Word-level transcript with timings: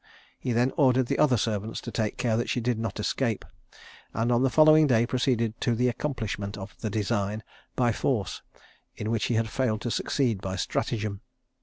He 0.39 0.51
then 0.51 0.71
ordered 0.77 1.05
the 1.05 1.19
other 1.19 1.37
servants 1.37 1.79
to 1.81 1.91
take 1.91 2.17
care 2.17 2.35
that 2.35 2.49
she 2.49 2.59
did 2.59 2.79
not 2.79 2.99
escape, 2.99 3.45
and 4.15 4.31
on 4.31 4.41
the 4.41 4.49
following 4.49 4.87
day 4.87 5.05
proceeded 5.05 5.53
to 5.61 5.75
the 5.75 5.87
accomplishment 5.89 6.57
of 6.57 6.73
the 6.79 6.89
design 6.89 7.43
by 7.75 7.91
force, 7.91 8.41
in 8.95 9.11
which 9.11 9.25
he 9.25 9.35
had 9.35 9.47
failed 9.49 9.81
to 9.81 9.91
succeed 9.91 10.41
by 10.41 10.55
stratagem. 10.55 11.21